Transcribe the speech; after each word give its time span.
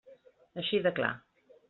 Així 0.61 0.79
de 0.87 0.93
clar. 1.01 1.11